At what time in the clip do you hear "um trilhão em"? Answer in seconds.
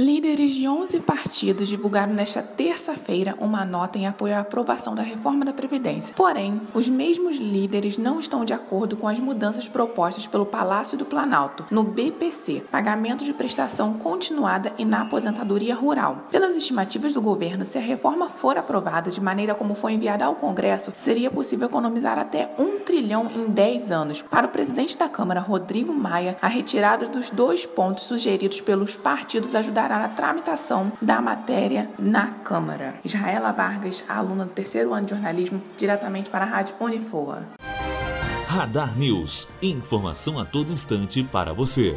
22.58-23.50